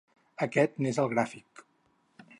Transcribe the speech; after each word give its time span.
Aquest 0.45 0.81
n’és 0.85 0.99
el 1.05 1.13
gràfic. 1.13 1.65